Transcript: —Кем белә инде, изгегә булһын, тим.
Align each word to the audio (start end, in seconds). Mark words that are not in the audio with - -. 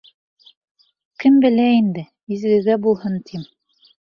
—Кем 1.23 1.37
белә 1.45 1.67
инде, 1.75 2.07
изгегә 2.37 2.81
булһын, 2.89 3.21
тим. 3.31 3.49